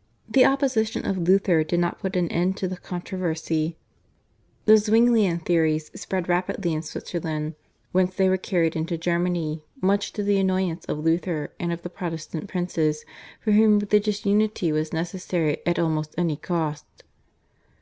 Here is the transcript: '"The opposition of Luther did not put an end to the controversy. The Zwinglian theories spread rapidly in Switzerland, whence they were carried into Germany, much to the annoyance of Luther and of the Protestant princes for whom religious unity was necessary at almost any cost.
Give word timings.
'"The 0.34 0.44
opposition 0.44 1.06
of 1.06 1.16
Luther 1.16 1.64
did 1.64 1.80
not 1.80 1.98
put 1.98 2.16
an 2.16 2.28
end 2.28 2.54
to 2.58 2.68
the 2.68 2.76
controversy. 2.76 3.78
The 4.66 4.76
Zwinglian 4.76 5.38
theories 5.42 5.90
spread 5.98 6.28
rapidly 6.28 6.74
in 6.74 6.82
Switzerland, 6.82 7.54
whence 7.90 8.14
they 8.14 8.28
were 8.28 8.36
carried 8.36 8.76
into 8.76 8.98
Germany, 8.98 9.64
much 9.80 10.12
to 10.12 10.22
the 10.22 10.38
annoyance 10.38 10.84
of 10.84 10.98
Luther 10.98 11.54
and 11.58 11.72
of 11.72 11.80
the 11.80 11.88
Protestant 11.88 12.46
princes 12.46 13.06
for 13.40 13.52
whom 13.52 13.78
religious 13.78 14.26
unity 14.26 14.70
was 14.70 14.92
necessary 14.92 15.56
at 15.64 15.78
almost 15.78 16.14
any 16.18 16.36
cost. 16.36 17.02